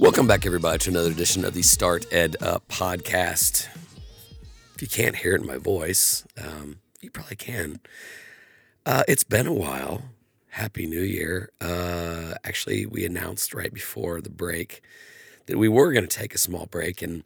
[0.00, 3.68] Welcome back, everybody, to another edition of the StartEdUp podcast.
[4.74, 7.80] If you can't hear it in my voice, um, you probably can.
[8.86, 10.04] Uh, it's been a while.
[10.48, 11.50] Happy New Year.
[11.60, 14.80] Uh, actually, we announced right before the break
[15.44, 17.02] that we were going to take a small break.
[17.02, 17.22] And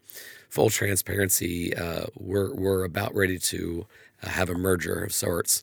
[0.51, 3.87] full transparency, uh, we're, we're about ready to
[4.29, 5.63] have a merger of sorts.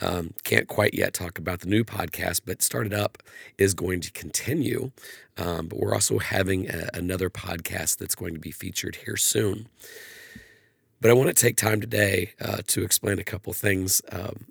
[0.00, 3.16] Um, can't quite yet talk about the new podcast, but StartEdUp
[3.56, 4.92] is going to continue.
[5.36, 9.68] Um, but we're also having a, another podcast that's going to be featured here soon.
[11.00, 14.46] But I want to take time today uh, to explain a couple things um,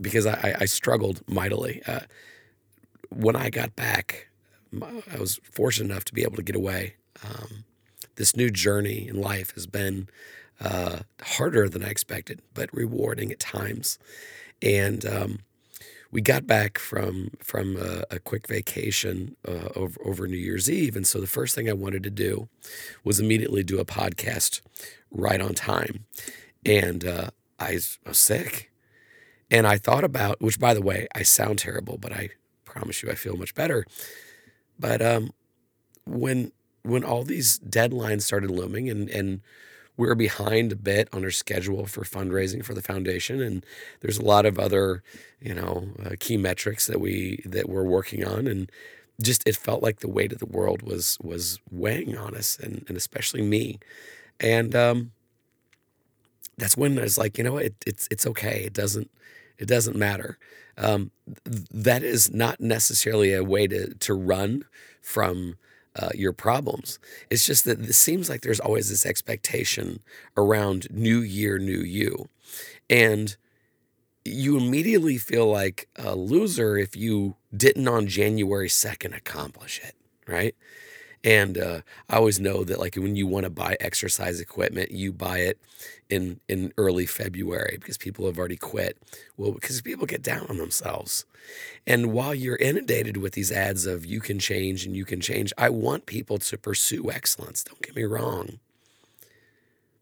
[0.00, 1.82] because I, I, struggled mightily.
[1.86, 2.00] Uh,
[3.10, 4.28] when I got back,
[4.80, 6.94] I was fortunate enough to be able to get away.
[7.24, 7.64] Um,
[8.14, 10.08] this new journey in life has been
[10.60, 13.98] uh, harder than I expected, but rewarding at times.
[14.62, 15.38] And um,
[16.10, 20.96] we got back from from a, a quick vacation uh, over over New Year's Eve,
[20.96, 22.48] and so the first thing I wanted to do
[23.04, 24.60] was immediately do a podcast
[25.10, 26.06] right on time.
[26.64, 28.70] And uh, I was sick,
[29.50, 32.30] and I thought about which, by the way, I sound terrible, but I
[32.64, 33.84] promise you, I feel much better.
[34.78, 35.30] But um,
[36.06, 39.40] when when all these deadlines started looming, and and
[39.98, 43.66] were behind a bit on our schedule for fundraising for the foundation, and
[44.00, 45.02] there's a lot of other,
[45.42, 48.72] you know, uh, key metrics that we that we're working on, and
[49.22, 52.84] just it felt like the weight of the world was was weighing on us, and
[52.88, 53.78] and especially me,
[54.40, 55.12] and um,
[56.56, 58.62] that's when I was like, you know, it, it's it's okay.
[58.64, 59.10] It doesn't
[59.58, 60.38] it doesn't matter.
[60.76, 61.10] Um,
[61.44, 64.64] th- that is not necessarily a way to to run
[65.00, 65.56] from
[65.98, 66.98] uh, your problems.
[67.30, 70.00] It's just that it seems like there's always this expectation
[70.36, 72.28] around new year, new you.
[72.88, 73.36] And
[74.24, 79.94] you immediately feel like a loser if you didn't on January 2nd accomplish it,
[80.26, 80.54] right?
[81.24, 85.12] And uh, I always know that like when you want to buy exercise equipment, you
[85.12, 85.58] buy it
[86.08, 88.96] in in early February because people have already quit.
[89.36, 91.24] Well, because people get down on themselves.
[91.86, 95.52] And while you're inundated with these ads of you can change and you can change,
[95.58, 97.64] I want people to pursue excellence.
[97.64, 98.60] Don't get me wrong.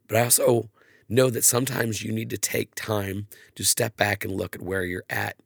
[0.09, 0.69] But I also
[1.09, 4.85] know that sometimes you need to take time to step back and look at where
[4.85, 5.37] you're at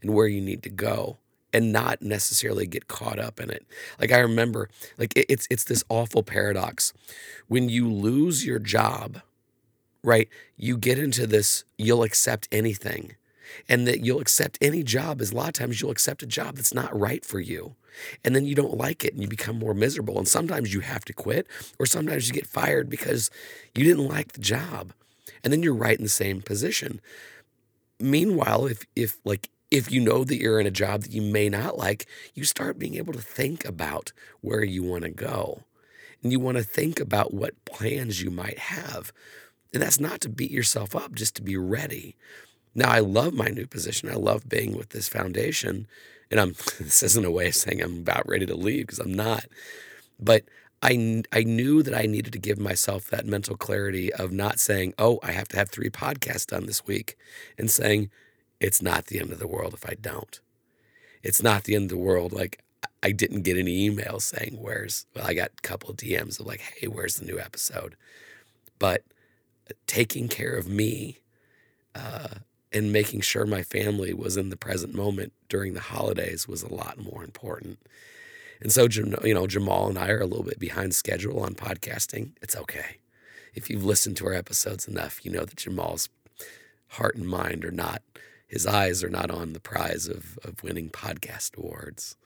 [0.00, 1.18] and where you need to go
[1.52, 3.66] and not necessarily get caught up in it.
[4.00, 6.92] Like I remember, like it's it's this awful paradox.
[7.48, 9.20] When you lose your job,
[10.02, 10.28] right?
[10.56, 13.14] You get into this you'll accept anything.
[13.68, 16.56] And that you'll accept any job is a lot of times you'll accept a job
[16.56, 17.76] that's not right for you.
[18.22, 20.18] And then you don't like it and you become more miserable.
[20.18, 21.46] And sometimes you have to quit,
[21.78, 23.30] or sometimes you get fired because
[23.74, 24.92] you didn't like the job.
[25.42, 27.00] And then you're right in the same position.
[27.98, 31.48] Meanwhile, if if like if you know that you're in a job that you may
[31.48, 35.62] not like, you start being able to think about where you want to go.
[36.22, 39.12] And you want to think about what plans you might have.
[39.72, 42.16] And that's not to beat yourself up, just to be ready.
[42.74, 44.10] Now, I love my new position.
[44.10, 45.86] I love being with this foundation.
[46.30, 49.14] And I'm, this isn't a way of saying I'm about ready to leave because I'm
[49.14, 49.44] not.
[50.18, 50.44] But
[50.82, 54.94] I, I knew that I needed to give myself that mental clarity of not saying,
[54.98, 57.16] oh, I have to have three podcasts done this week,
[57.58, 58.10] and saying,
[58.60, 60.40] it's not the end of the world if I don't.
[61.22, 62.32] It's not the end of the world.
[62.32, 62.62] Like
[63.02, 66.46] I didn't get any emails saying where's well, I got a couple of DMs of
[66.46, 67.96] like, hey, where's the new episode?
[68.78, 69.02] But
[69.68, 71.18] uh, taking care of me
[71.94, 72.28] uh,
[72.72, 76.72] and making sure my family was in the present moment during the holidays was a
[76.72, 77.78] lot more important.
[78.60, 78.88] And so,
[79.24, 82.32] you know, Jamal and I are a little bit behind schedule on podcasting.
[82.42, 82.98] It's okay.
[83.54, 86.08] If you've listened to our episodes enough, you know that Jamal's
[86.88, 88.02] heart and mind are not
[88.48, 92.16] his eyes are not on the prize of, of winning podcast awards.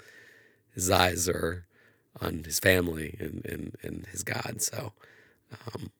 [0.72, 1.66] His eyes are
[2.20, 4.62] on his family and, and, and his God.
[4.62, 4.92] So
[5.66, 5.90] um,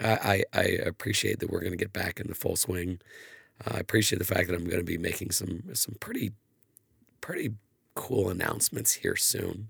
[0.00, 3.00] I, I, appreciate that we're going to get back into full swing.
[3.64, 6.32] Uh, I appreciate the fact that I'm going to be making some some pretty
[7.20, 7.54] pretty
[7.94, 9.68] cool announcements here soon.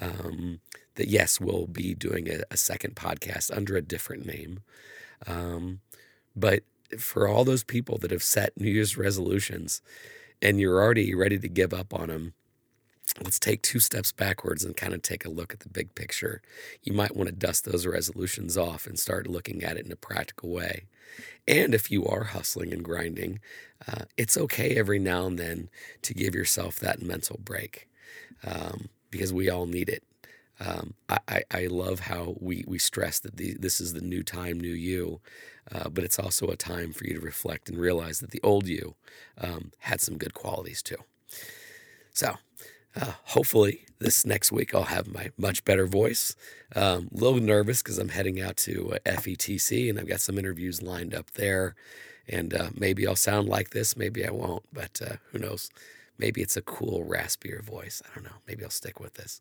[0.00, 0.60] Um,
[0.96, 4.60] that yes, we'll be doing a, a, second podcast under a different name.
[5.26, 5.80] Um,
[6.34, 6.64] but
[7.00, 9.82] for all those people that have set New Year's resolutions
[10.40, 12.34] and you're already ready to give up on them,
[13.22, 16.42] let's take two steps backwards and kind of take a look at the big picture.
[16.82, 19.96] You might want to dust those resolutions off and start looking at it in a
[19.96, 20.84] practical way.
[21.46, 23.40] And if you are hustling and grinding,
[23.86, 25.68] uh, it's okay every now and then
[26.02, 27.88] to give yourself that mental break
[28.44, 30.02] um, because we all need it.
[30.60, 34.60] Um, I, I love how we, we stress that the, this is the new time,
[34.60, 35.20] new you.
[35.72, 38.66] Uh, but it's also a time for you to reflect and realize that the old
[38.68, 38.94] you
[39.38, 40.98] um, had some good qualities too.
[42.12, 42.36] So,
[42.96, 46.36] Uh, hopefully, this next week I'll have my much better voice.
[46.76, 50.38] A um, little nervous because I'm heading out to uh, FETC and I've got some
[50.38, 51.74] interviews lined up there.
[52.28, 55.70] And uh, maybe I'll sound like this, maybe I won't, but uh, who knows?
[56.18, 58.02] Maybe it's a cool, raspier voice.
[58.04, 58.38] I don't know.
[58.46, 59.40] Maybe I'll stick with this.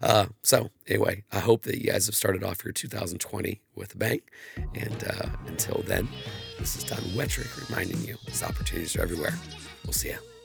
[0.00, 3.98] Uh, so, anyway, I hope that you guys have started off your 2020 with a
[3.98, 4.20] bang.
[4.74, 6.08] And uh, until then,
[6.58, 9.34] this is Don Wettrick reminding you, these opportunities are everywhere.
[9.84, 10.37] We'll see you.